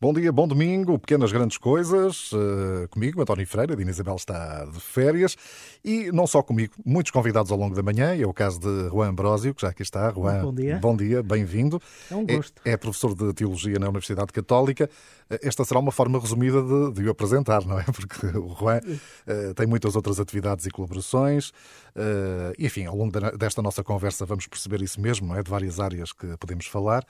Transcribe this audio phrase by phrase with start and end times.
[0.00, 2.30] Bom dia, bom domingo, pequenas grandes coisas.
[2.30, 5.36] Uh, comigo, António Freire, a Dina Isabel está de férias.
[5.84, 8.14] E não só comigo, muitos convidados ao longo da manhã.
[8.14, 10.12] É o caso de Juan Ambrósio, que já aqui está.
[10.12, 10.78] Juan, bom dia.
[10.78, 11.82] Bom dia, bem-vindo.
[12.08, 12.62] É um gosto.
[12.64, 14.88] É, é, professor de Teologia na Universidade Católica.
[15.28, 17.82] Eh, esta será uma forma resumida de, de o apresentar, não é?
[17.90, 21.48] Porque o Juan uh, tem muitas outras atividades e colaborações.
[21.96, 25.42] Uh, enfim, ao longo desta nossa conversa vamos perceber isso mesmo, não é?
[25.42, 27.04] De várias áreas que podemos falar.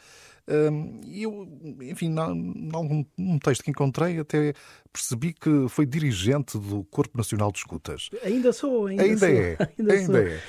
[1.04, 1.46] E eu,
[1.82, 4.54] enfim, num, texto que encontrei, até
[4.92, 8.08] percebi que foi dirigente do Corpo Nacional de Escutas.
[8.24, 9.28] Ainda sou, ainda, ainda sou.
[9.28, 10.40] É, ainda, ainda é.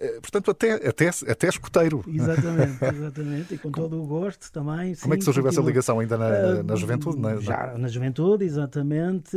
[0.00, 2.04] Eh, portanto, até, até, até escuteiro.
[2.06, 3.54] Exatamente, exatamente.
[3.54, 4.94] E com todo o gosto também.
[4.94, 7.18] Como sim, é que surgiu essa ligação ainda na, na juventude?
[7.18, 9.36] Na, já na juventude, exatamente.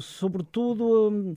[0.00, 1.36] Sobretudo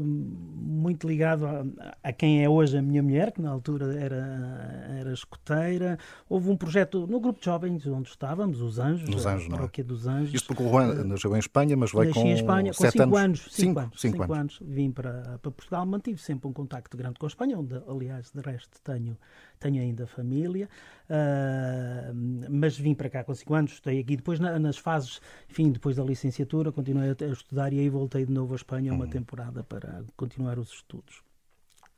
[0.00, 1.64] muito ligado a,
[2.02, 5.98] a, quem é hoje a minha mulher, que na altura era, era escoteira.
[6.28, 9.82] Houve um projeto no grupo de jovens onde estávamos, os Anjos, Nos Anjos, não é?
[9.82, 10.34] dos Anjos.
[10.34, 13.18] Isto porque o Juan nasceu em Espanha, mas vai com em Espanha, com cinco anos.
[13.18, 13.40] anos.
[13.40, 14.38] Cinco, cinco, anos, cinco anos.
[14.38, 14.58] anos.
[14.62, 18.40] Vim para, para Portugal, mantive sempre um contacto grande com a Espanha, onde, aliás, de
[18.40, 19.16] resto tenho,
[19.60, 20.68] tenho ainda família.
[21.08, 24.16] Uh, mas vim para cá com 5 anos, estudei aqui.
[24.16, 28.24] Depois, na, nas fases, enfim, depois da licenciatura, continuei a, a, estudar e aí voltei
[28.24, 29.10] de novo à Espanha uma uhum.
[29.10, 31.22] temporada para continuar os estudos.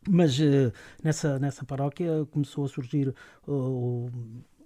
[0.09, 3.15] Mas uh, nessa, nessa paróquia começou a surgir
[3.47, 4.11] o,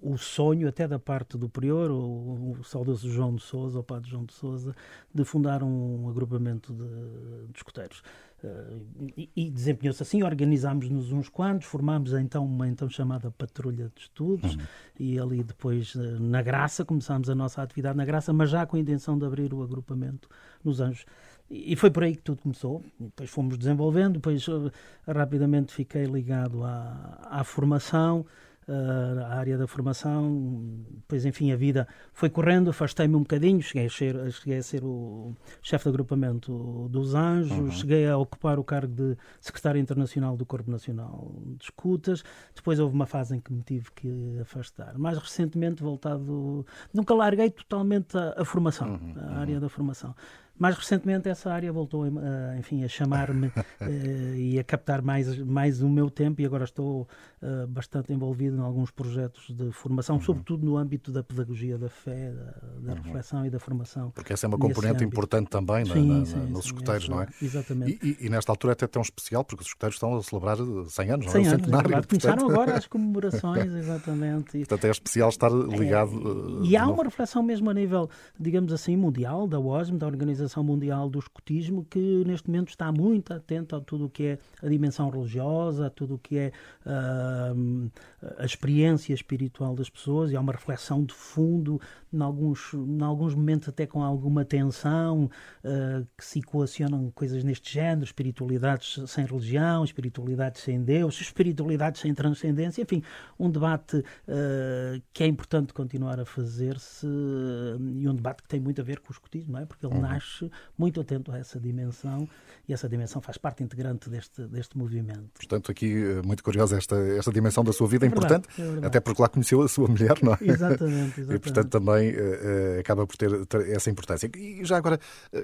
[0.01, 4.11] o sonho, até da parte do prior, o, o saudoso João de Souza, o padre
[4.11, 4.75] João de Souza,
[5.13, 8.03] de fundar um agrupamento de, de escuteiros.
[8.45, 14.03] Uh, e, e desempenhou-se assim, organizámos-nos uns quantos, formámos então uma então chamada patrulha de
[14.03, 14.63] estudos uhum.
[15.01, 18.77] e ali depois uh, na Graça, começámos a nossa atividade na Graça, mas já com
[18.77, 20.29] a intenção de abrir o agrupamento
[20.63, 21.07] nos Anjos.
[21.51, 22.83] E, foi por aí que tudo começou.
[22.99, 24.71] Depois fomos desenvolvendo, depois uh,
[25.07, 28.27] rapidamente fiquei ligado à, à formação,
[28.69, 30.65] uh, a área da formação.
[30.91, 34.85] Depois, enfim, a vida foi correndo, afastei-me um bocadinho, cheguei a ser, cheguei a ser
[34.85, 37.71] o chefe de agrupamento dos Anjos, uhum.
[37.71, 42.25] cheguei a ocupar o cargo de secretário internacional do Corpo Nacional de Escutas.
[42.55, 44.99] Depois houve uma fase em que me tive que afastar.
[44.99, 46.65] Mais recentemente, voltado.
[46.93, 49.15] Nunca larguei totalmente a, a formação, uhum.
[49.17, 49.61] a área uhum.
[49.61, 50.15] da formação.
[50.59, 53.53] Mais recentemente essa área voltou a, enfim, a chamar-me uh,
[54.37, 57.07] e a captar mais, mais o meu tempo e agora estou
[57.43, 60.23] uh, bastante envolvido em alguns projetos de formação, uhum.
[60.23, 63.03] sobretudo no âmbito da pedagogia da fé, da, da uhum.
[63.03, 64.11] reflexão e da formação.
[64.13, 67.23] Porque essa é uma componente importante também sim, na, na, sim, nos sim, escuteiros, não
[67.23, 67.29] é?
[67.43, 67.99] Exatamente.
[68.03, 70.57] E, e, e, nesta altura é até tão especial porque os escuteiros estão a celebrar
[70.57, 71.55] 100 anos, 100 não é?
[71.55, 72.09] Anos, é portanto...
[72.09, 74.59] Começaram agora as comemorações, exatamente.
[74.59, 76.63] Portanto é especial estar ligado.
[76.63, 78.09] É, e há uma reflexão mesmo a nível,
[78.41, 83.33] digamos assim, mundial, da OSM, da Organização Mundial dos escutismo que neste momento está muito
[83.33, 86.53] atento a tudo o que é a dimensão religiosa, a tudo o que é
[86.87, 87.91] uh,
[88.39, 91.81] a experiência espiritual das pessoas e há uma reflexão de fundo,
[92.13, 95.25] em alguns, em alguns momentos até com alguma tensão,
[95.65, 102.15] uh, que se equacionam coisas neste género, espiritualidades sem religião, espiritualidades sem Deus, espiritualidades sem
[102.15, 103.03] transcendência, enfim,
[103.39, 108.81] um debate uh, que é importante continuar a fazer-se e um debate que tem muito
[108.81, 109.67] a ver com o escutismo, não é?
[109.67, 110.01] porque ele uhum.
[110.01, 110.36] nasce
[110.79, 112.29] muito atento a essa dimensão
[112.69, 115.31] e essa dimensão faz parte integrante deste, deste movimento.
[115.35, 118.49] Portanto, aqui eh, muito curiosa esta, esta dimensão da sua vida é, é importante,
[118.83, 120.39] é até porque lá conheceu a sua mulher, não é?
[120.41, 121.37] Exatamente, exatamente.
[121.37, 124.31] E portanto também uh, acaba por ter, ter, essa importância.
[124.35, 124.99] E já agora,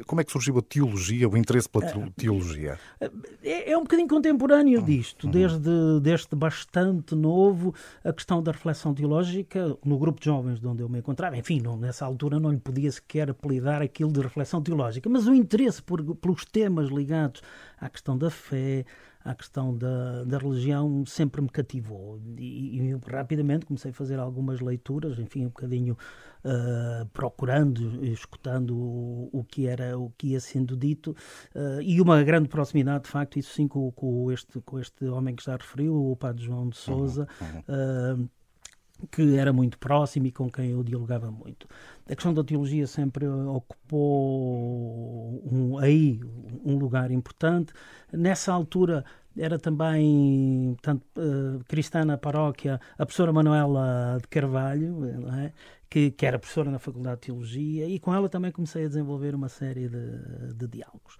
[0.06, 1.86] como é que surgiu a teologia, o interesse pela
[2.16, 2.78] teologia?
[3.42, 4.84] É, é um bocadinho contemporâneo uhum.
[4.84, 5.30] disto, uhum.
[5.30, 10.82] desde, desde bastante novo, a questão da reflexão teológica, no grupo de jovens de onde
[10.82, 14.62] eu me encontrava, enfim, não, nessa altura não lhe podia sequer apelidar aquilo de reflexão
[14.62, 17.42] teológica, mas o interesse por pelos temas ligados
[17.80, 18.84] à questão da fé,
[19.24, 22.20] à questão da, da religião, sempre me cativou.
[22.36, 25.96] E, e rapidamente comecei a fazer algumas leituras, enfim, um bocadinho
[26.44, 31.14] uh, procurando, escutando o, o, que era, o que ia sendo dito,
[31.54, 35.34] uh, e uma grande proximidade, de facto, isso sim, com, com, este, com este homem
[35.36, 37.28] que já referiu, o Padre João de Souza.
[37.40, 38.24] Uhum, uhum.
[38.24, 38.30] Uh,
[39.10, 41.66] que era muito próximo e com quem eu dialogava muito.
[42.08, 44.02] A questão da teologia sempre ocupou
[45.50, 46.20] um, aí
[46.64, 47.72] um lugar importante.
[48.12, 49.04] Nessa altura
[49.36, 55.06] era também portanto, uh, cristã na paróquia a professora Manuela de Carvalho,
[55.40, 55.52] é?
[55.88, 59.34] que, que, era professora na Faculdade de Teologia, e com ela também comecei a desenvolver
[59.34, 61.16] uma série de, de diálogos.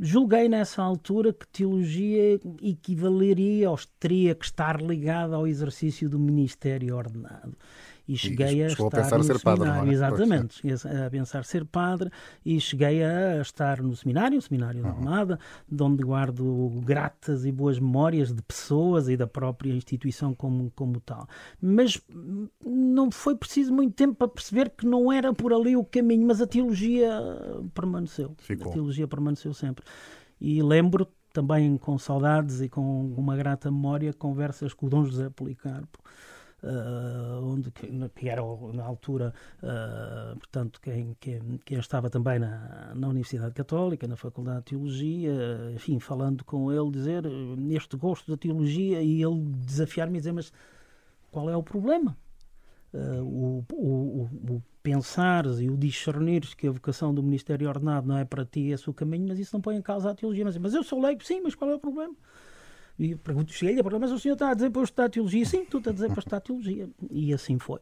[0.00, 6.96] Julguei nessa altura que teologia equivaleria ou teria que estar ligada ao exercício do ministério
[6.96, 7.56] ordenado.
[8.08, 9.92] E cheguei e a estar a pensar no ser seminário, padre, é?
[9.92, 10.62] exatamente,
[11.04, 12.10] a pensar ser padre
[12.44, 14.90] e cheguei a estar no seminário, o seminário uhum.
[14.90, 15.38] da Armada,
[15.70, 20.98] de onde guardo gratas e boas memórias de pessoas e da própria instituição como, como
[21.00, 21.28] tal.
[21.60, 22.00] Mas
[22.64, 26.40] não foi preciso muito tempo para perceber que não era por ali o caminho, mas
[26.40, 27.10] a teologia
[27.74, 28.34] permaneceu.
[28.38, 28.70] Ficou.
[28.70, 29.84] A teologia permaneceu sempre.
[30.40, 35.28] E lembro também com saudades e com uma grata memória conversas com o Dom José
[35.28, 35.98] Policarpo,
[36.60, 38.42] Uh, onde que, era
[38.74, 39.32] na altura,
[39.62, 45.32] uh, portanto, quem, quem, quem, estava também na, na Universidade Católica, na Faculdade de Teologia,
[45.72, 47.22] enfim, falando com ele, dizer
[47.56, 50.52] neste gosto da teologia e ele desafiar-me e dizer, mas
[51.30, 52.16] qual é o problema?
[52.92, 54.22] Uh, o, o,
[54.54, 54.62] o,
[55.60, 58.94] e o discernires que a vocação do ministério ordenado não é para ti esse o
[58.94, 60.44] caminho, mas isso não põe em causa a teologia.
[60.44, 62.14] Mas, mas eu sou leigo, sim, mas qual é o problema?
[62.98, 65.44] E pergunto, cheguei-lhe, mas o senhor está a dizer para eu estudar teologia?
[65.44, 66.88] Sim, tu está a dizer para estudar teologia.
[67.10, 67.80] E assim foi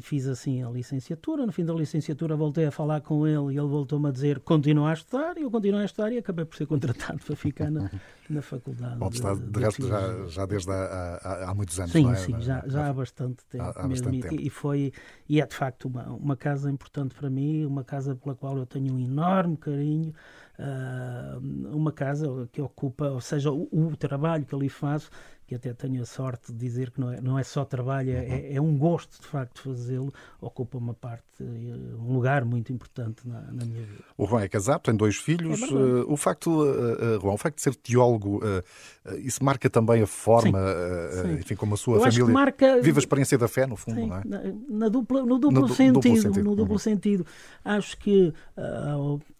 [0.00, 1.46] fiz assim a licenciatura.
[1.46, 4.90] No fim da licenciatura voltei a falar com ele e ele voltou-me a dizer continua
[4.90, 7.90] a estudar e eu continuei a estudar e acabei por ser contratado para ficar na,
[8.28, 8.98] na faculdade.
[8.98, 12.14] Pode estar, de, de, resto, já, já desde há, há, há, muitos anos, sim, é?
[12.16, 13.64] Sim, já, já há bastante tempo.
[13.64, 14.40] Há, há bastante tempo.
[14.40, 14.92] E, foi,
[15.28, 18.66] e é de facto uma, uma casa importante para mim, uma casa pela qual eu
[18.66, 20.12] tenho um enorme carinho.
[20.58, 25.10] Uh, uma casa que ocupa, ou seja, o, o trabalho que ali faço
[25.46, 28.24] que até tenho a sorte de dizer que não é, não é só trabalho, é,
[28.24, 33.40] é, é um gosto de facto fazê-lo, ocupa uma parte, um lugar muito importante na,
[33.42, 34.02] na minha vida.
[34.18, 35.62] O Juan é casado, tem dois filhos.
[35.62, 38.40] É uh, o facto, uh, Juan, o facto de ser teólogo,
[39.18, 40.58] isso marca também a forma,
[41.12, 41.34] sim, sim.
[41.34, 42.80] enfim, como a sua Eu família marca...
[42.80, 44.22] vive a experiência da fé, no fundo, sim, não é?
[44.24, 46.78] Na, na dupla, no duplo, no sentido, duplo sentido, no duplo uhum.
[46.78, 47.26] sentido.
[47.64, 48.34] Acho que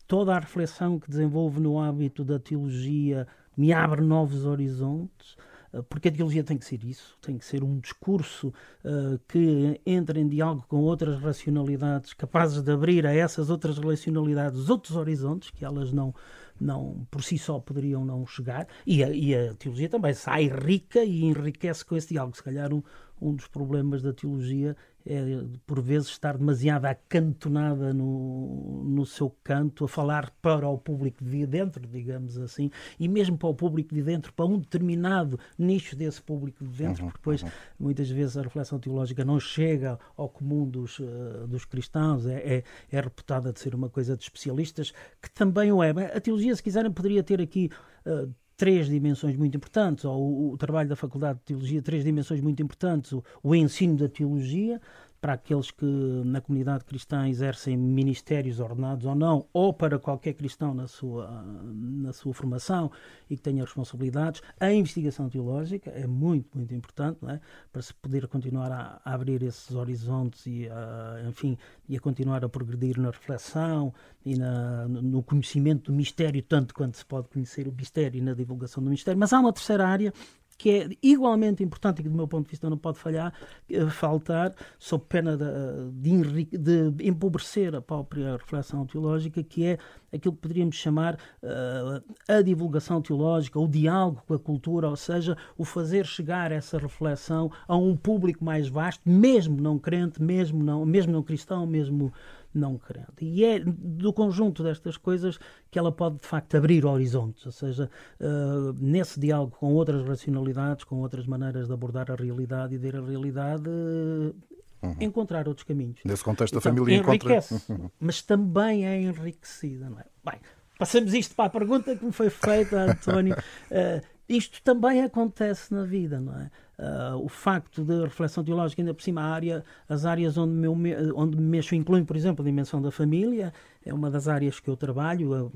[0.06, 3.26] toda a reflexão que desenvolve no hábito da teologia
[3.56, 5.36] me abre novos horizontes
[5.76, 8.48] eh, porque a teologia tem que ser isso, tem que ser um discurso
[8.84, 14.70] uh, que entre em diálogo com outras racionalidades, capazes de abrir a essas outras racionalidades
[14.70, 16.14] outros horizontes que elas não,
[16.60, 18.66] não por si só poderiam não chegar.
[18.86, 22.36] E a, e a teologia também sai rica e enriquece com esse diálogo.
[22.36, 22.82] Se calhar um,
[23.20, 24.76] um dos problemas da teologia
[25.06, 25.22] é,
[25.64, 31.46] por vezes, estar demasiado acantonada no, no seu canto, a falar para o público de
[31.46, 36.20] dentro, digamos assim, e mesmo para o público de dentro, para um determinado nicho desse
[36.20, 37.48] público de dentro, uhum, porque depois, uhum.
[37.78, 42.64] muitas vezes, a reflexão teológica não chega ao comum dos, uh, dos cristãos, é, é,
[42.90, 44.92] é reputada de ser uma coisa de especialistas,
[45.22, 45.90] que também o é.
[46.16, 47.70] A teologia, se quiserem, poderia ter aqui.
[48.04, 52.40] Uh, três dimensões muito importantes, ou o, o, trabalho da Faculdade de Teologia, três dimensões
[52.40, 54.80] muito importantes: o, o ensino da teologia,
[55.20, 55.84] para aqueles que
[56.24, 62.12] na comunidade cristã exercem ministérios ordenados ou não, ou para qualquer cristão na sua, na
[62.12, 62.90] sua formação
[63.28, 64.42] e que tenha responsabilidades.
[64.60, 67.40] A investigação teológica é muito, muito importante é?
[67.72, 71.56] para se poder continuar a, a, abrir esses horizontes e, a, enfim,
[71.88, 73.92] e a continuar a progredir na reflexão
[74.24, 78.34] e na, no conhecimento do mistério, tanto quanto se pode conhecer o mistério e na
[78.34, 79.18] divulgação do mistério.
[79.18, 80.12] Mas há uma terceira área
[80.58, 83.32] que é igualmente importante e que, do meu ponto de vista, não pode falhar,
[83.70, 89.78] eh, faltar, sob pena de, de, de, empobrecer a própria reflexão teológica, que é
[90.12, 95.36] aquilo que poderíamos chamar uh, a divulgação teológica, o diálogo com a cultura, ou seja,
[95.58, 100.86] o fazer chegar essa reflexão a um público mais vasto, mesmo não crente, mesmo não,
[100.86, 102.12] mesmo não cristão, mesmo
[102.56, 103.22] não crente.
[103.22, 105.38] E é do conjunto destas coisas
[105.70, 110.84] que ela pode, de facto, abrir horizontes, ou seja, uh, nesse diálogo com outras racionalidades,
[110.84, 114.34] com outras maneiras de abordar a realidade e ver a realidade, uh,
[114.82, 114.96] uhum.
[115.00, 116.00] encontrar outros caminhos.
[116.04, 117.90] Nesse contexto, então, a família enriquece, encontra...
[118.00, 120.04] mas também é enriquecida, não é?
[120.25, 120.40] Bem,
[120.78, 123.34] passamos isto para a pergunta que me foi feita, António.
[123.34, 126.50] Uh, isto também acontece na vida, não é?
[126.78, 130.75] Uh, o facto de reflexão teológica, ainda por cima, área, as áreas onde, meu,
[131.14, 133.50] onde me mexo incluem, por exemplo, a dimensão da família,
[133.83, 135.50] é uma das áreas que eu trabalho,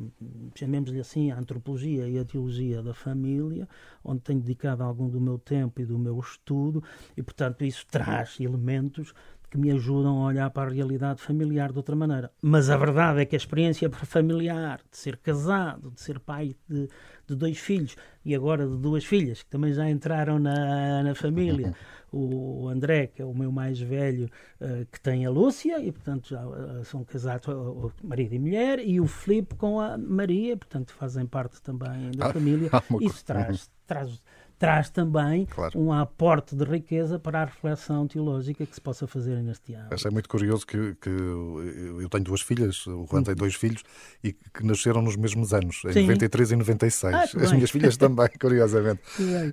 [0.54, 3.68] chamemos-lhe assim, a antropologia e a teologia da família,
[4.02, 6.82] onde tenho dedicado algum do meu tempo e do meu estudo,
[7.14, 9.12] e, portanto, isso traz elementos
[9.50, 12.30] que me ajudam a olhar para a realidade familiar de outra maneira.
[12.40, 16.88] Mas a verdade é que a experiência familiar, de ser casado, de ser pai de,
[17.30, 21.74] de dois filhos e agora de duas filhas, que também já entraram na, na família,
[22.12, 24.28] o André, que é o meu mais velho,
[24.60, 28.80] uh, que tem a Lúcia, e portanto já uh, são casados, uh, marido e mulher,
[28.80, 32.68] e o Filipe com a Maria, portanto fazem parte também da ah, família.
[33.00, 34.20] Isso traz, traz
[34.60, 35.72] traz também claro.
[35.76, 39.88] um aporte de riqueza para a reflexão teológica que se possa fazer neste ano.
[39.90, 43.82] Achei muito curioso que, que eu tenho duas filhas, o Juan tem dois filhos,
[44.22, 46.02] e que nasceram nos mesmos anos, em Sim.
[46.02, 47.14] 93 e 96.
[47.14, 47.54] Ah, As bem.
[47.54, 49.00] minhas filhas também, curiosamente.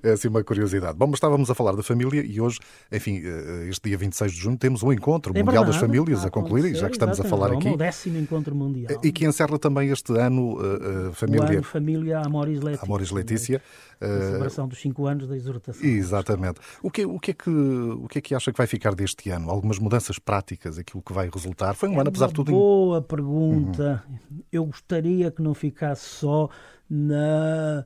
[0.03, 0.97] É assim uma curiosidade.
[0.97, 2.59] Bom, mas estávamos a falar da família e hoje,
[2.91, 6.27] enfim, eh, este dia 26 de junho, temos um encontro é mundial das famílias a,
[6.27, 7.69] a concluir, já que estamos a falar aqui.
[7.69, 8.99] o décimo encontro mundial.
[9.01, 11.45] E que encerra também este ano uh, família.
[11.45, 12.85] O ano família Amoris Letícia.
[12.85, 13.61] Amoris Letícia.
[13.99, 15.85] A celebração dos cinco anos da exortação.
[15.85, 16.59] Exatamente.
[16.81, 19.29] O que, o, que é que, o que é que acha que vai ficar deste
[19.29, 19.49] ano?
[19.49, 21.73] Algumas mudanças práticas, aquilo que vai resultar?
[21.73, 22.51] Foi um é ano, apesar de tudo.
[22.51, 24.03] Boa pergunta.
[24.09, 24.39] Uhum.
[24.51, 26.49] Eu gostaria que não ficasse só
[26.89, 27.85] na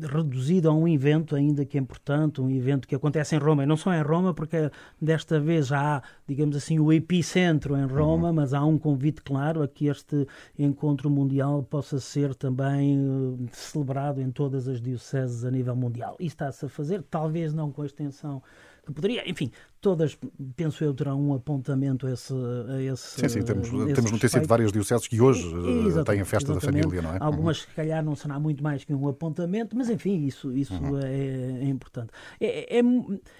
[0.00, 3.66] reduzido a um evento ainda que é importante, um evento que acontece em Roma, e
[3.66, 8.34] não só em Roma, porque desta vez há, digamos assim, o epicentro em Roma, uhum.
[8.34, 10.26] mas há um convite claro a que este
[10.58, 16.16] encontro mundial possa ser também uh, celebrado em todas as dioceses a nível mundial.
[16.18, 18.42] E está-se a fazer, talvez não com a extensão
[18.90, 20.18] que poderia, enfim, todas,
[20.56, 22.32] penso eu, terão um apontamento a esse.
[22.32, 26.24] A esse sim, sim, temos, temos notícia de várias dioceses que hoje eh, têm a
[26.24, 27.18] festa da família, não é?
[27.20, 27.68] Algumas, uhum.
[27.68, 30.98] se calhar, não será muito mais que um apontamento, mas enfim, isso, isso uhum.
[30.98, 32.10] é, é, importante.
[32.40, 32.82] É, é,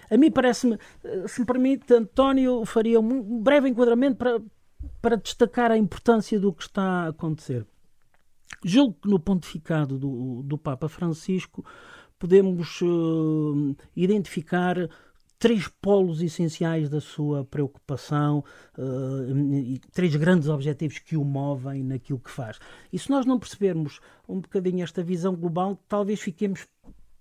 [0.09, 0.77] a mim parece-me,
[1.27, 4.41] se me permite, António faria um breve enquadramento para,
[5.01, 7.65] para destacar a importância do que está a acontecer.
[8.63, 11.65] Julgo que no pontificado do, do Papa Francisco
[12.21, 14.77] podemos uh, identificar
[15.41, 18.43] três polos essenciais da sua preocupação
[18.77, 22.59] uh, três grandes objetivos que o movem naquilo que faz.
[22.93, 26.67] E se nós não percebermos um bocadinho esta visão global, talvez fiquemos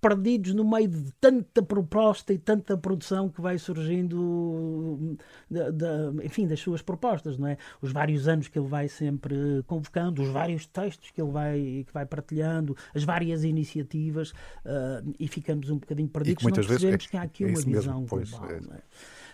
[0.00, 5.16] perdidos no meio de tanta proposta e tanta produção que vai surgindo,
[5.50, 7.58] de, de, enfim, das suas propostas, não é?
[7.82, 11.92] Os vários anos que ele vai sempre convocando, os vários textos que ele vai, que
[11.92, 17.10] vai partilhando, as várias iniciativas, uh, e ficamos um bocadinho perdidos, não percebemos vezes, é,
[17.10, 18.48] que há aqui é uma visão mesmo, global.
[18.48, 18.80] Pois, é.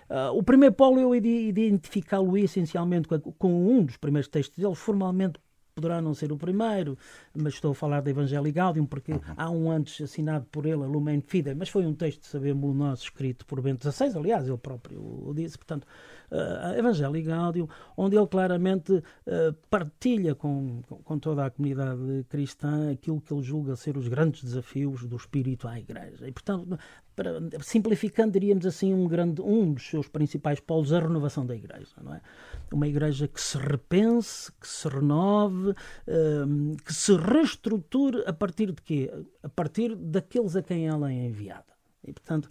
[0.08, 5.40] Uh, o primeiro polo eu identificá-lo essencialmente com, com, um dos primeiros textos dele, formalmente
[5.76, 6.96] poderá não ser o primeiro,
[7.34, 9.20] mas estou a falar da Evangelii Gaudium, porque uhum.
[9.36, 13.04] há um antes assinado por ele, a Lumen Fidei, mas foi um texto, sabemos nosso,
[13.04, 15.86] escrito por Bento XVI, aliás, ele próprio o disse, portanto,
[16.30, 19.02] uh, a Evangelii Gaudium, onde ele claramente uh,
[19.70, 25.06] partilha com, com toda a comunidade cristã aquilo que ele julga ser os grandes desafios
[25.06, 26.26] do Espírito à Igreja.
[26.28, 26.78] E, portanto,
[27.16, 31.94] para, simplificando, diríamos assim, um, grande, um dos seus principais polos, a renovação da Igreja.
[32.02, 32.20] Não é?
[32.72, 35.74] Uma Igreja que se repense, que se renove,
[36.06, 39.10] um, que se reestruture a partir de quê?
[39.42, 41.64] A partir daqueles a quem ela é enviada.
[42.06, 42.48] E, portanto,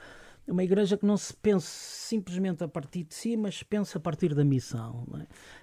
[0.47, 4.33] uma igreja que não se pense simplesmente a partir de si, mas pensa a partir
[4.35, 5.07] da missão.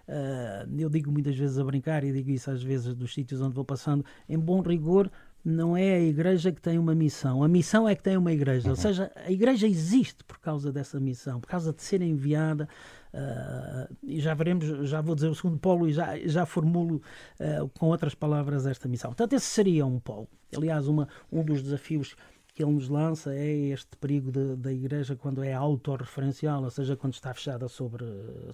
[0.09, 0.65] É?
[0.67, 3.55] Uh, eu digo muitas vezes a brincar e digo isso às vezes dos sítios onde
[3.55, 5.11] vou passando, em bom rigor,
[5.45, 8.71] não é a igreja que tem uma missão, a missão é que tem uma igreja.
[8.71, 12.69] Ou seja, a igreja existe por causa dessa missão, por causa de ser enviada.
[13.13, 17.03] Uh, e já veremos, já vou dizer o segundo polo e já, já formulo
[17.41, 19.11] uh, com outras palavras esta missão.
[19.11, 20.29] Portanto, esse seria um polo.
[20.57, 22.15] Aliás, uma, um dos desafios
[22.55, 26.97] que ele nos lança é este perigo de, da igreja quando é autorreferencial, ou seja,
[26.97, 28.05] quando está fechada sobre,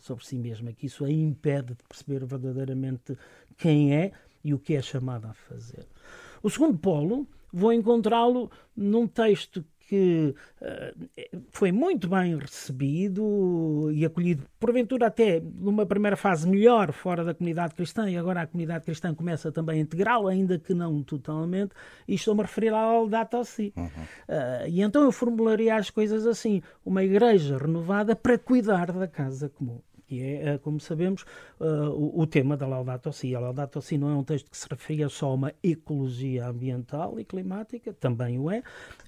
[0.01, 3.17] sobre si mesma, que isso a impede de perceber verdadeiramente
[3.57, 4.13] quem é
[4.45, 5.87] e o que é chamada a fazer.
[6.43, 14.45] O segundo polo, vou encontrá-lo num texto que uh, foi muito bem recebido e acolhido,
[14.61, 19.15] porventura até numa primeira fase melhor fora da comunidade cristã, e agora a comunidade cristã
[19.15, 21.73] começa também a integrá-lo, ainda que não totalmente,
[22.07, 23.73] e estou-me a referir ao Laudato Si.
[23.75, 23.87] Uhum.
[23.87, 29.49] Uh, e então eu formularia as coisas assim, uma igreja renovada para cuidar da casa
[29.49, 31.25] comum que é, eh, como sabemos,
[31.61, 33.35] uh, o, tema da Laudato Si.
[33.35, 37.21] A Laudato Si não é um texto que se referia só a uma ecologia ambiental
[37.21, 38.63] e climática, também o é,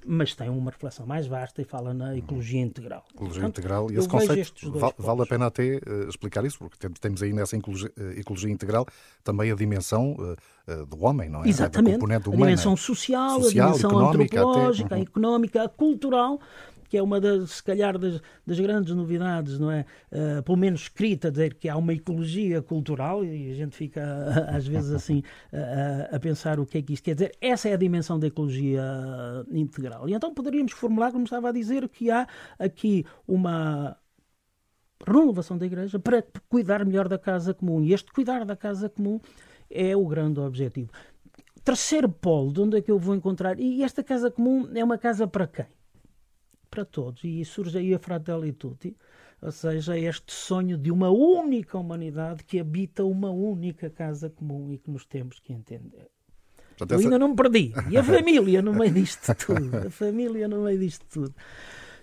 [0.05, 3.05] mas tem uma reflexão mais vasta e fala na ecologia integral.
[3.15, 6.89] Ecologia Portanto, integral, e esse conceito vale, vale a pena até uh, explicar isso, porque
[7.01, 8.87] temos aí nessa ecologia, ecologia integral
[9.25, 11.49] também a dimensão uh, do homem, não é?
[11.49, 12.05] Exatamente.
[12.05, 15.03] A, a dimensão social, social, a dimensão antropológica, até.
[15.03, 16.39] económica, a cultural,
[16.91, 19.87] que é uma das, se calhar, das, das grandes novidades, não é?
[20.11, 24.03] Uh, pelo menos escrita, dizer que há uma ecologia cultural e a gente fica
[24.51, 27.33] às vezes assim a, a pensar o que é que isto quer dizer.
[27.41, 28.83] Essa é a dimensão da ecologia
[29.53, 30.09] integral.
[30.09, 32.27] E então poderíamos formular, como estava a dizer, que há
[32.59, 33.97] aqui uma
[35.07, 37.81] renovação da igreja para cuidar melhor da casa comum.
[37.81, 39.21] E este cuidar da casa comum
[39.71, 40.91] é o grande objetivo.
[41.63, 43.61] Terceiro polo, de onde é que eu vou encontrar?
[43.61, 45.67] E esta casa comum é uma casa para quem?
[46.71, 47.25] Para todos.
[47.25, 48.97] E surge aí a Fratelli Tutti,
[49.43, 54.79] ou seja, este sonho de uma única humanidade que habita uma única casa comum e
[54.79, 56.09] que nos temos que entender.
[56.77, 57.73] Portanto, Eu ainda não me perdi.
[57.91, 59.77] E a família no meio disto tudo.
[59.87, 61.35] A família no meio disto tudo.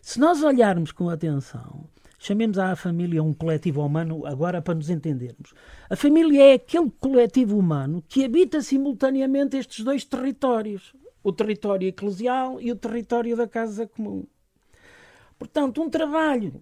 [0.01, 1.85] Se nós olharmos com atenção,
[2.19, 5.53] chamemos à família um coletivo humano, agora para nos entendermos.
[5.89, 10.93] A família é aquele coletivo humano que habita simultaneamente estes dois territórios:
[11.23, 14.25] o território eclesial e o território da casa comum.
[15.37, 16.61] Portanto, um trabalho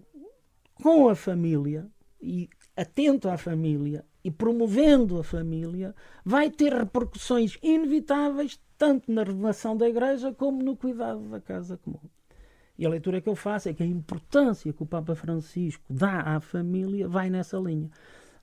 [0.82, 1.86] com a família
[2.20, 9.76] e atento à família e promovendo a família vai ter repercussões inevitáveis tanto na renovação
[9.76, 12.00] da igreja como no cuidado da casa comum.
[12.78, 16.20] E a leitura que eu faço é que a importância que o Papa Francisco dá
[16.20, 17.90] à família vai nessa linha.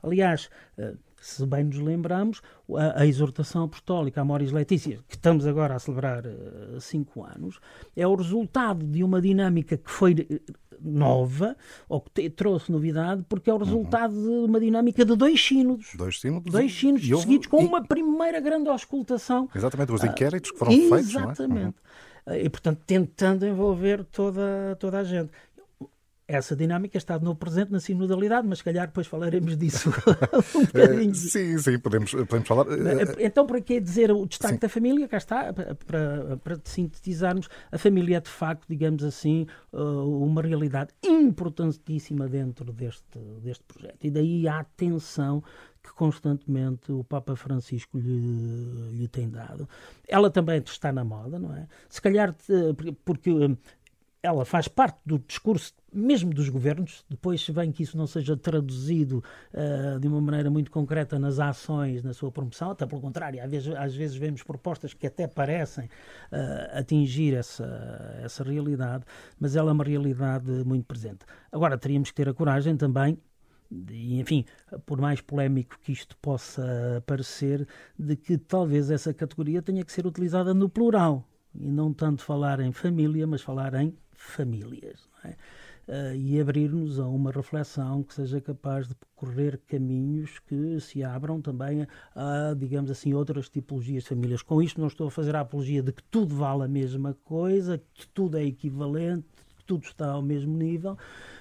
[0.02, 2.42] Aliás, eh, se bem nos lembramos,
[2.76, 7.60] a, a exortação apostólica Amoris Letícia, que estamos agora a celebrar uh, cinco anos,
[7.96, 10.40] é o resultado de uma dinâmica que foi eh,
[10.82, 11.56] nova,
[11.88, 14.44] ou que te, trouxe novidade, porque é o resultado uhum.
[14.44, 15.92] de uma dinâmica de dois sínodos.
[15.96, 16.52] Dois sínodos.
[16.52, 17.66] Dois sínodos seguidos, com e...
[17.66, 19.50] uma primeira grande auscultação.
[19.56, 21.16] Exatamente, os inquéritos que foram uh, feitos.
[21.16, 21.76] Exatamente.
[22.26, 22.32] É?
[22.32, 22.38] Uhum.
[22.38, 25.32] E, portanto, tentando envolver toda, toda a gente
[26.28, 29.90] essa dinâmica está no presente na sinodalidade, mas se calhar depois falaremos disso
[30.56, 31.16] um bocadinho.
[31.16, 32.66] Sim, sim, podemos, podemos falar.
[33.20, 34.60] Então, para que dizer o destaque sim.
[34.60, 35.08] da família?
[35.08, 40.94] Cá está, para, para sintetizarmos, a família é de facto, digamos assim, uh, uma realidade
[41.04, 44.04] importantíssima dentro deste, deste projeto.
[44.04, 45.44] E daí a atenção
[45.84, 49.68] que constantemente o Papa Francisco lhe, lhe tem dado.
[50.08, 51.68] Ela também está na moda, não é?
[51.90, 52.34] Se calhar
[53.04, 53.30] porque
[54.24, 58.36] ela faz parte do discurso mesmo dos governos, depois se vem que isso não seja
[58.36, 63.44] traduzido uh, de uma maneira muito concreta nas ações, na sua promoção, até pelo contrário,
[63.44, 67.66] às vezes, às vezes vemos propostas que até parecem uh, atingir essa,
[68.24, 69.04] essa realidade,
[69.38, 71.26] mas ela é uma realidade muito presente.
[71.52, 73.20] Agora, teríamos que ter a coragem também
[73.90, 74.46] e, enfim,
[74.86, 77.68] por mais polémico que isto possa parecer,
[78.00, 82.60] de que talvez essa categoria tenha que ser utilizada no plural e não tanto falar
[82.60, 85.10] em família, mas falar em famílias.
[85.24, 85.36] É?
[85.86, 91.42] Uh, e abrir-nos a uma reflexão que seja capaz de percorrer caminhos que se abram
[91.42, 94.42] também a, digamos assim, outras tipologias de famílias.
[94.42, 97.82] Com isto não estou a fazer a apologia de que tudo vale a mesma coisa,
[97.94, 99.28] que tudo é equivalente,
[99.66, 100.98] tudo está ao mesmo nível,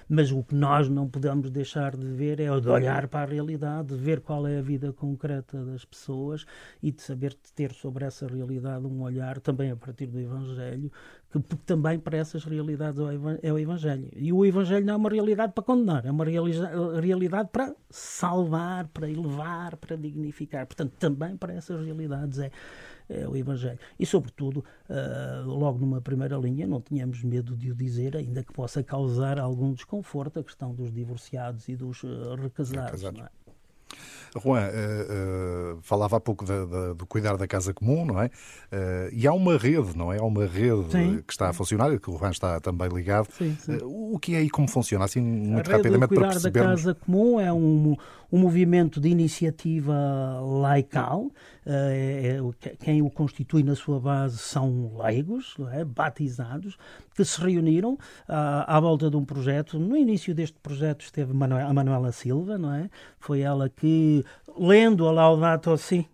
[0.07, 3.89] mas o que nós não podemos deixar de ver é de olhar para a realidade,
[3.89, 6.45] de ver qual é a vida concreta das pessoas
[6.81, 10.91] e de saber ter sobre essa realidade um olhar também a partir do Evangelho,
[11.31, 12.99] que também para essas realidades
[13.41, 14.09] é o Evangelho.
[14.15, 19.09] E o Evangelho não é uma realidade para condenar, é uma realidade para salvar, para
[19.09, 20.65] elevar, para dignificar.
[20.67, 22.51] Portanto, também para essas realidades é
[23.21, 23.79] é o Evangelho.
[23.99, 28.51] E, sobretudo, uh, logo numa primeira linha, não tínhamos medo de o dizer, ainda que
[28.51, 33.01] possa causar algum desconforto a questão dos divorciados e dos uh, recasados.
[33.01, 33.43] recasados.
[34.39, 38.25] Juan, uh, uh, falava há pouco da, da, do cuidar da casa comum, não é?
[38.25, 40.19] Uh, e há uma rede, não é?
[40.19, 41.21] Há uma rede sim.
[41.25, 43.27] que está a funcionar, que o Juan está também ligado.
[43.31, 43.77] Sim, sim.
[43.83, 45.05] o que é e como funciona?
[45.05, 46.41] Assim, muito a rapidamente para percebermos.
[46.41, 47.95] Cuidar da casa comum é um,
[48.31, 49.93] um movimento de iniciativa
[50.41, 51.29] laical.
[51.65, 55.85] É, é, quem o constitui na sua base são leigos, é?
[55.85, 56.77] batizados,
[57.15, 57.97] que se reuniram
[58.27, 59.79] à, à, volta de um projeto.
[59.79, 62.89] No início deste projeto esteve a Manuela Silva, não é?
[63.19, 64.23] Foi ela que,
[64.57, 66.07] lendo a Laudato Si,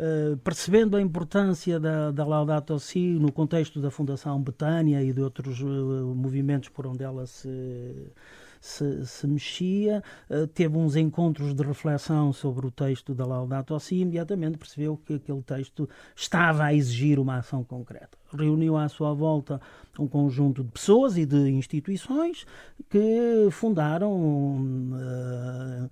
[0.00, 5.20] Uh, percebendo a importância da, da Laudato Si no contexto da Fundação Betânia e de
[5.20, 8.10] outros uh, movimentos por onde ela se
[8.60, 13.96] se, se mexia, uh, teve uns encontros de reflexão sobre o texto da Laudato Si
[13.96, 18.18] e imediatamente percebeu que aquele texto estava a exigir uma ação concreta.
[18.32, 19.60] Reuniu à sua volta
[19.98, 22.46] um conjunto de pessoas e de instituições
[22.88, 25.90] que fundaram uh, uh,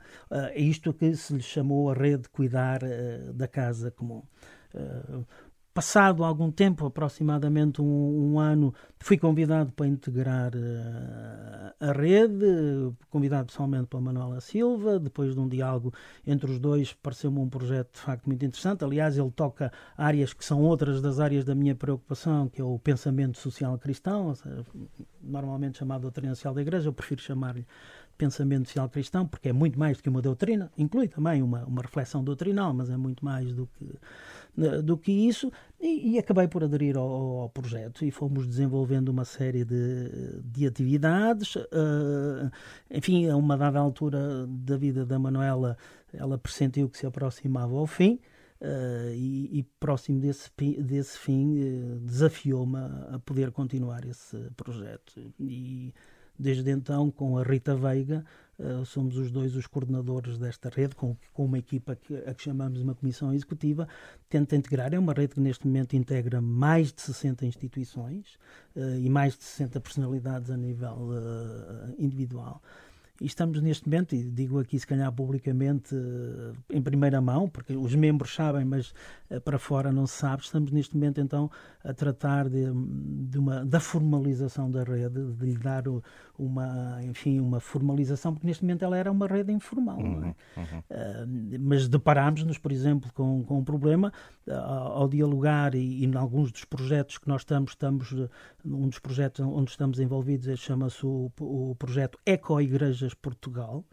[0.54, 2.80] isto que se lhe chamou a rede de cuidar
[3.34, 4.22] da casa comum.
[5.78, 7.84] Passado algum tempo, aproximadamente um,
[8.32, 14.98] um ano, fui convidado para integrar uh, a rede, convidado pessoalmente pela Manuela Silva.
[14.98, 15.94] Depois de um diálogo
[16.26, 18.84] entre os dois, pareceu-me um projeto de facto muito interessante.
[18.84, 22.76] Aliás, ele toca áreas que são outras das áreas da minha preocupação, que é o
[22.80, 24.66] pensamento social cristão, seja,
[25.22, 26.88] normalmente chamado doutrina social da Igreja.
[26.88, 27.64] Eu prefiro chamar-lhe
[28.18, 31.80] pensamento social cristão, porque é muito mais do que uma doutrina, inclui também uma, uma
[31.80, 33.94] reflexão doutrinal, mas é muito mais do que,
[34.82, 37.08] do que isso, e, e acabei por aderir ao,
[37.42, 41.54] ao, projeto e fomos desenvolvendo uma série de, de atividades.
[41.56, 42.50] Uh,
[42.90, 45.76] enfim, a uma dada altura da vida da Manuela,
[46.12, 48.18] ela pressentiu que se aproximava ao fim.
[48.60, 50.50] Uh, e, e, próximo desse,
[50.82, 55.32] desse fim uh, desafiou-me a, a, poder continuar esse projeto.
[55.38, 55.94] E
[56.36, 58.24] desde então, com a Rita Veiga,
[58.58, 62.42] uh, somos os dois os coordenadores desta rede, com, com uma equipa que, a que
[62.42, 63.88] chamamos uma comissão executiva,
[64.28, 64.92] tenta integrar.
[64.92, 68.38] É uma rede que neste momento integra mais de 60 instituições
[68.76, 72.62] uh, e mais de 60 personalidades a nível uh, individual.
[73.20, 77.76] E estamos neste momento, e digo aqui se calhar publicamente eh, em primeira mão, porque
[77.76, 78.94] os membros sabem, mas
[79.28, 81.50] eh, para fora não se sabe, estamos neste momento então
[81.82, 82.66] a tratar de,
[83.28, 85.84] de uma, da formalização da rede, de lhe dar
[86.38, 89.98] uma, enfim, uma formalização, porque neste momento ela era uma rede informal.
[89.98, 90.02] É?
[90.02, 90.78] Uhum, uhum.
[90.78, 94.12] Uh, mas deparámos-nos, por exemplo, com, com um problema
[94.46, 98.14] uh, ao dialogar e, e em alguns dos projetos que nós estamos, estamos
[98.64, 102.54] um dos projetos onde estamos envolvidos chama-se o, o projeto Eco
[103.14, 103.84] Portugal,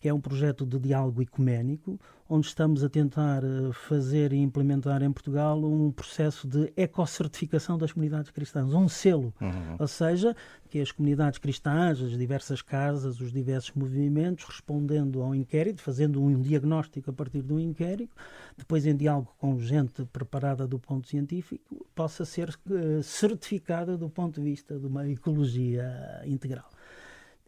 [0.00, 1.98] que é um projeto de diálogo ecuménico,
[2.28, 7.92] onde estamos a tentar eh, fazer e implementar em Portugal um processo de ecocertificação das
[7.92, 9.32] comunidades cristãs, um selo.
[9.40, 9.76] Uhum.
[9.78, 10.36] Ou seja,
[10.68, 16.40] que as comunidades cristãs, as diversas casas, os diversos movimentos, respondendo ao inquérito, fazendo um
[16.40, 18.14] diagnóstico a partir do inquérito,
[18.56, 24.40] depois em diálogo com gente preparada do ponto científico, possa ser uh, certificada do ponto
[24.40, 26.68] de vista de uma ecologia integral.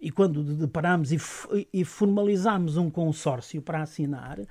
[0.00, 1.18] E quando deparamos e,
[1.72, 4.46] e formalizamos um consórcio para assinar, uh,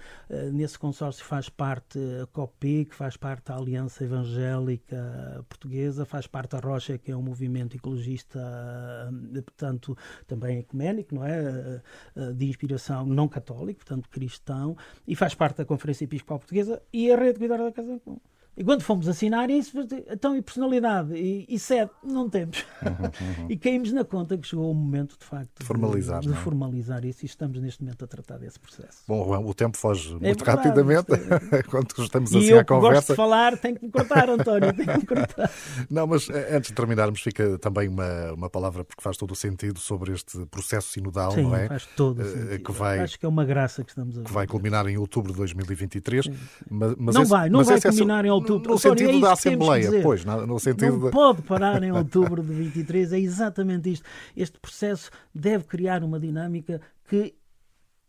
[0.52, 6.60] nesse consórcio faz parte a COPIC, faz parte a Aliança Evangélica Portuguesa, faz parte a
[6.60, 11.82] Rocha, que é um movimento ecologista, uh, portanto, também ecuménico, não é?
[12.16, 14.76] Uh, de inspiração não católica, portanto, cristão,
[15.08, 18.20] e faz parte da Conferência Episcopal Portuguesa e a Rede Cuidar da Casa Comum.
[18.58, 19.78] E quando fomos assinar isso,
[20.10, 22.66] então e personalidade e, e sede, não temos.
[22.82, 22.90] Uhum,
[23.44, 23.46] uhum.
[23.50, 26.38] e caímos na conta que chegou o momento, de facto, de formalizar, de, de é?
[26.38, 29.04] formalizar isso e estamos neste momento a tratar desse processo.
[29.08, 31.08] Bom, o tempo foge é muito verdade, rapidamente
[31.52, 31.62] é...
[31.70, 32.96] quando estamos e assim eu, à conversa.
[32.96, 35.52] gosto de falar, tem que me cortar, António, tem que me cortar.
[35.88, 39.36] não, mas eh, antes de terminarmos, fica também uma, uma palavra, porque faz todo o
[39.36, 41.68] sentido, sobre este processo sinodal, Sim, não é?
[41.68, 42.64] faz todo o eh, sentido.
[42.64, 44.26] Que vai, Acho que é uma graça que estamos a ver.
[44.26, 46.28] Que vai culminar em outubro de 2023.
[46.70, 48.47] Mas, mas não esse, vai, não vai culminar é, em outubro.
[48.50, 51.12] No, no sentido é da Assembleia, pois, no sentido Não de...
[51.12, 54.06] pode parar em outubro de 23, é exatamente isto.
[54.36, 57.36] Este processo deve criar uma dinâmica que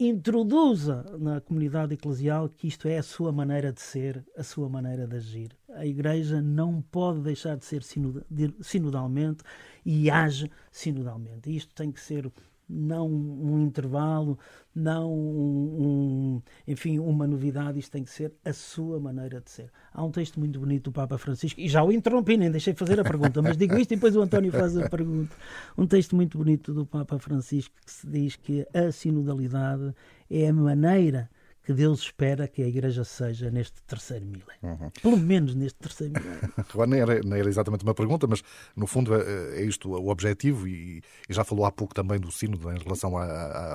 [0.01, 5.09] introduza na comunidade eclesial que isto é a sua maneira de ser, a sua maneira
[5.09, 5.51] de agir.
[5.75, 7.83] A Igreja não pode deixar de ser
[8.61, 9.43] sinodalmente
[9.85, 11.55] e age sinodalmente.
[11.55, 12.31] Isto tem que ser
[12.69, 14.39] não um intervalo,
[14.75, 19.71] não um, enfim, uma novidade, isto tem que ser a sua maneira de ser.
[19.93, 23.01] Há um texto muito bonito do Papa Francisco, e já o interrompi, nem deixei fazer
[23.01, 25.35] a pergunta, mas digo isto e depois o António faz a pergunta.
[25.77, 29.95] Um texto muito bonito do Papa Francisco que se diz que a sinodalidade
[30.31, 31.31] é a maneira
[31.69, 34.49] que Deus espera que a Igreja seja neste terceiro milénio.
[34.63, 34.91] Uhum.
[35.03, 36.51] Pelo menos neste terceiro milénio.
[36.89, 38.43] Nem era, era exatamente uma pergunta, mas
[38.75, 42.33] no fundo é, é isto o objetivo, e, e, já falou há pouco também do
[42.33, 43.23] sínodo em relação à,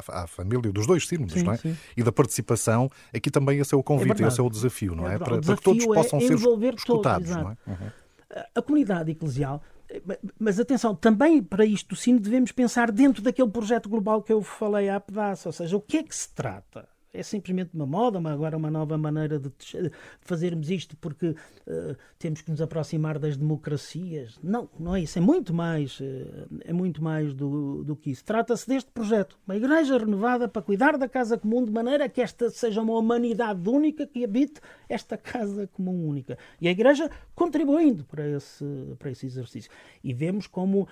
[0.07, 1.57] à, à família, dos dois sínodos, sim, não é?
[1.57, 1.77] Sim.
[1.95, 5.07] E da participação, aqui também esse é o convite, é esse é o desafio, não
[5.07, 5.13] é?
[5.13, 5.17] é?
[5.19, 7.57] Para, para, que todos possam é ser escutados, todos, não é?
[7.67, 7.91] Uhum.
[8.55, 9.61] A comunidade eclesial
[10.39, 14.41] mas atenção, também para isto do sino devemos pensar dentro daquele projeto global que eu
[14.41, 16.87] falei há pedaço, ou seja, o que é que se trata?
[17.13, 19.51] É simplesmente uma moda, uma, agora uma nova maneira de
[20.21, 24.39] fazermos isto porque uh, temos que nos aproximar das democracias.
[24.41, 25.19] Não, não é isso.
[25.19, 28.25] É muito mais, uh, é muito mais do, do que isso.
[28.25, 32.49] Trata-se deste projeto, uma igreja renovada para cuidar da casa comum de maneira que esta
[32.49, 36.35] seja uma humanidade única que habite esta casa comum única.
[36.59, 38.65] E a igreja contribuindo para esse,
[38.97, 39.69] para esse exercício.
[40.03, 40.87] E vemos como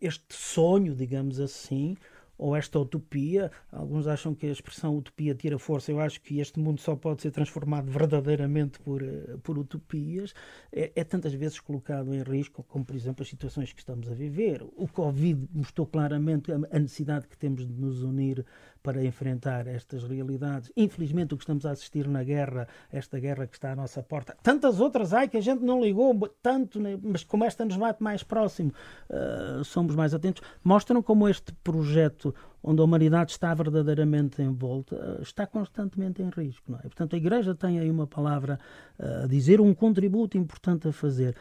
[0.00, 1.96] este sonho, digamos assim,
[2.38, 3.50] ou esta utopia.
[3.70, 5.90] Alguns acham que a expressão utopia tira força.
[5.90, 10.32] Eu acho que este mundo só pode ser transformado verdadeiramente por, eh, por utopias.
[10.72, 14.14] É, é, tantas vezes colocado em risco, como por exemplo as situações que estamos a
[14.14, 14.62] viver.
[14.76, 18.46] O Covid mostrou claramente a necessidade que temos de nos unir
[18.82, 20.70] para enfrentar estas realidades.
[20.76, 24.36] Infelizmente, o que estamos a assistir na guerra, esta guerra que está à nossa porta,
[24.42, 28.02] tantas outras, ai, que a gente não ligou tanto, né, mas como esta nos bate
[28.02, 28.72] mais próximo,
[29.10, 32.34] uh, somos mais atentos, mostram como este projeto
[32.68, 36.70] onde a humanidade está verdadeiramente envolta, uh, está constantemente em risco.
[36.70, 36.82] Não é?
[36.82, 38.58] Portanto, a Igreja tem aí uma palavra
[38.98, 41.34] uh, a dizer, um contributo importante a fazer.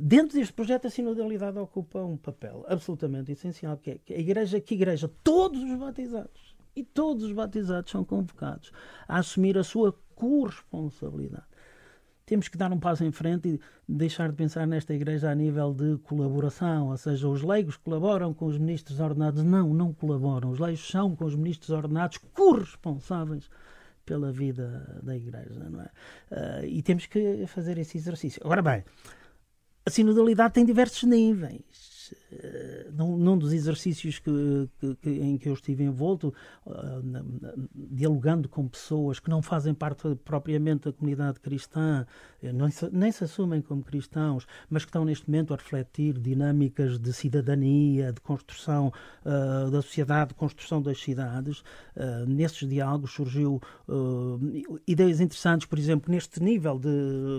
[0.00, 4.74] dentro deste projeto, a sinodalidade ocupa um papel absolutamente essencial, que é a Igreja, que
[4.74, 8.72] Igreja, todos os batizados, e todos os batizados são convocados
[9.06, 11.51] a assumir a sua corresponsabilidade.
[12.24, 13.60] Temos que dar um passo em frente e
[13.92, 18.46] deixar de pensar nesta igreja a nível de colaboração, ou seja, os leigos colaboram com
[18.46, 19.42] os ministros ordenados.
[19.42, 20.50] Não, não colaboram.
[20.50, 23.50] Os leigos são com os ministros ordenados corresponsáveis
[24.04, 25.90] pela vida da igreja, não é?
[26.30, 28.40] Uh, e temos que fazer esse exercício.
[28.44, 28.84] Agora bem,
[29.84, 32.14] a sinodalidade tem diversos níveis
[32.92, 36.34] num, num dos exercícios que, que, que, em que eu estive envolto,
[36.66, 42.06] uh, na, na, dialogando com pessoas que não fazem parte propriamente da comunidade cristã,
[42.42, 46.98] eh, não, nem se assumem como cristãos, mas que estão neste momento a refletir dinâmicas
[46.98, 48.92] de cidadania, de construção
[49.24, 51.60] uh, da sociedade, de construção das cidades.
[51.96, 53.60] Uh, nesses diálogos surgiu
[54.86, 56.88] ideias interessantes, por exemplo, neste nível de,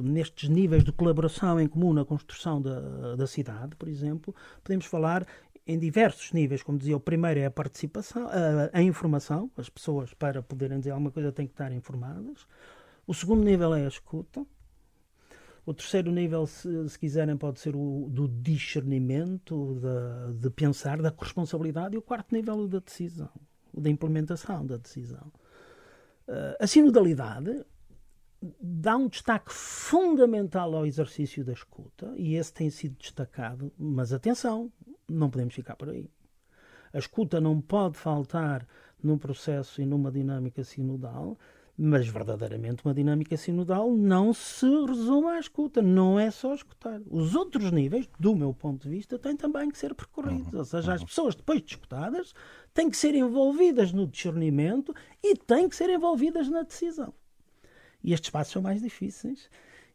[0.03, 5.25] nestes níveis de colaboração em comum na construção da, da cidade, por exemplo, podemos falar
[5.65, 10.13] em diversos níveis, como dizia, o primeiro é a participação, a, a, informação, as pessoas
[10.13, 12.45] para poderem dizer alguma coisa têm que estar informadas.
[13.07, 14.45] O segundo nível é a escuta.
[15.65, 21.13] O terceiro nível, se, se quiserem, pode ser o do discernimento, da, de pensar, da
[21.17, 21.95] responsabilidade.
[21.95, 23.29] E o quarto nível, o da decisão,
[23.73, 25.31] o da implementação da decisão.
[26.27, 27.65] Uh, a sinodalidade
[28.61, 34.71] dá um destaque fundamental ao exercício da escuta, e esse tem sido destacado, mas atenção,
[35.07, 36.09] não podemos ficar por aí.
[36.91, 38.67] A escuta não pode faltar
[39.01, 41.37] num processo e numa dinâmica sinodal,
[41.75, 47.01] mas verdadeiramente uma dinâmica sinodal não se resume à escuta, não é só escutar.
[47.09, 50.53] Os outros níveis, do meu ponto de vista, têm também que ser percorridos.
[50.53, 50.59] Uhum.
[50.59, 51.07] Ou seja, as uhum.
[51.07, 52.33] pessoas, depois de escutadas,
[52.73, 57.11] têm que ser envolvidas no discernimento e têm que ser envolvidas na decisão.
[58.03, 59.49] E estes passos são mais difíceis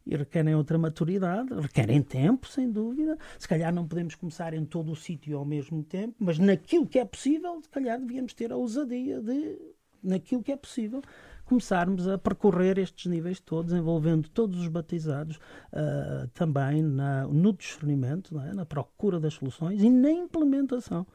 [0.07, 3.18] e requerem outra maturidade, requerem tempo, sem dúvida.
[3.38, 6.99] Se calhar não podemos começar em todo o sítio ao mesmo tempo, mas naquilo que
[6.99, 9.59] é possível, se calhar devíamos ter a ousadia de,
[10.03, 11.03] naquilo que é possível,
[11.44, 18.38] começarmos a percorrer estes níveis todos, envolvendo todos os batizados uh, também na, no discernimento,
[18.40, 18.55] é?
[18.55, 21.07] na procura das soluções e na implementação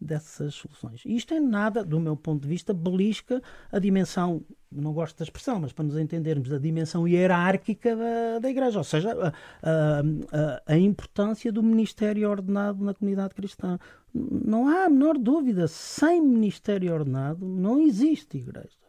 [0.00, 1.02] dessas soluções.
[1.04, 5.24] E isto é nada, do meu ponto de vista, belisca a dimensão, não gosto da
[5.24, 9.32] expressão, mas para nos entendermos, a dimensão hierárquica da, da Igreja, ou seja, a,
[9.62, 13.78] a, a, importância do ministério ordenado na comunidade cristã.
[14.14, 18.80] Não há a menor dúvida, sem ministério ordenado não existe Igreja.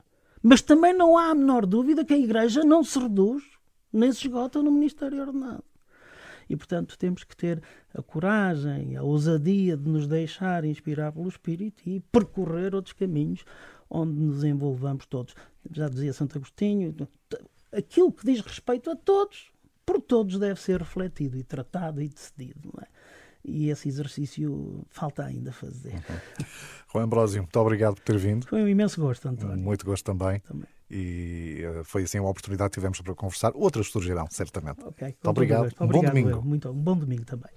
[0.41, 3.43] Mas também não há a menor dúvida que a Igreja não se reduz
[3.93, 5.63] nem se esgota no ministério ordenado.
[6.51, 11.81] E, portanto, temos que ter a coragem, a ousadia de nos deixar inspirar pelo Espírito
[11.87, 13.45] e percorrer outros caminhos
[13.89, 15.33] onde nos envolvamos todos.
[15.71, 16.93] Já dizia Santo Agostinho,
[17.71, 19.49] aquilo que diz respeito a todos,
[19.85, 22.69] por todos deve ser refletido e tratado e decidido.
[22.73, 22.87] Não é?
[23.43, 25.93] E esse exercício falta ainda fazer.
[25.93, 26.45] Uhum.
[27.07, 28.45] Juan muito obrigado por ter vindo.
[28.47, 29.57] Foi um imenso gosto, António.
[29.57, 30.39] Muito gosto também.
[30.41, 30.67] também.
[30.89, 33.53] E uh, foi assim uma oportunidade que tivemos para conversar.
[33.55, 34.83] Outras surgirão, certamente.
[34.83, 35.71] Okay, muito obrigado.
[35.79, 36.41] Um bom domingo.
[36.43, 37.51] Muito, um bom domingo também.